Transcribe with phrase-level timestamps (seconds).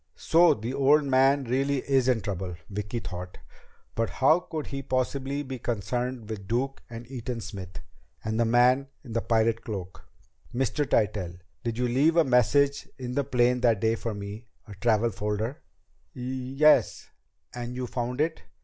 [0.17, 3.37] So the old man really is in trouble, Vicki thought.
[3.93, 7.79] But how could he possibly be connected with Duke and Eaton Smith
[8.25, 10.03] and the man in the pirate cloak?
[10.55, 10.87] "Mr.
[10.89, 14.47] Tytell, did you leave a message in the plane that day for me?
[14.67, 15.61] A travel folder?"
[16.15, 16.21] "Y
[16.55, 17.11] yes.
[17.53, 18.41] And you found it!"